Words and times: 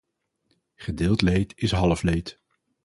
Gedeeld 0.75 1.21
leed 1.21 1.53
is 1.55 1.71
half 1.71 2.03
leed. 2.03 2.39